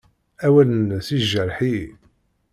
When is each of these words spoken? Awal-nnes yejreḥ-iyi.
Awal-nnes 0.45 1.07
yejreḥ-iyi. 1.15 1.87